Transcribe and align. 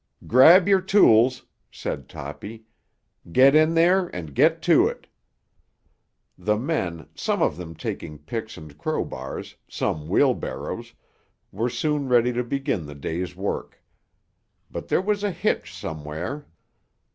"Grab 0.25 0.67
your 0.67 0.81
tools," 0.81 1.45
said 1.69 2.09
Toppy. 2.09 2.65
"Get 3.31 3.53
in 3.53 3.75
there 3.75 4.07
and 4.07 4.33
get 4.33 4.59
to 4.63 4.87
it." 4.87 5.05
The 6.39 6.57
men, 6.57 7.09
some 7.13 7.43
of 7.43 7.55
them 7.55 7.75
taking 7.75 8.17
picks 8.17 8.57
and 8.57 8.75
crowbars, 8.79 9.57
some 9.67 10.09
wheelbarrows, 10.09 10.95
were 11.51 11.69
soon 11.69 12.07
ready 12.09 12.33
to 12.33 12.43
begin 12.43 12.87
the 12.87 12.95
day's 12.95 13.35
work. 13.35 13.83
But 14.71 14.87
there 14.87 15.03
was 15.03 15.23
a 15.23 15.29
hitch 15.29 15.71
somewhere. 15.71 16.47